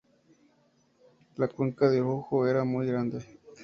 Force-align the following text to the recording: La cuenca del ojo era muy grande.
La 1.37 1.47
cuenca 1.47 1.87
del 1.87 2.01
ojo 2.01 2.47
era 2.47 2.63
muy 2.63 2.87
grande. 2.87 3.23